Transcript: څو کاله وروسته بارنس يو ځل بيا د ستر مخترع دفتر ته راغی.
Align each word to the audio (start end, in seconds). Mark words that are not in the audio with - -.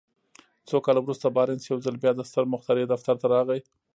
څو 0.67 0.77
کاله 0.85 0.99
وروسته 1.03 1.33
بارنس 1.35 1.63
يو 1.71 1.77
ځل 1.85 1.95
بيا 2.03 2.11
د 2.15 2.21
ستر 2.29 2.45
مخترع 2.53 2.83
دفتر 2.93 3.15
ته 3.21 3.27
راغی. 3.33 3.59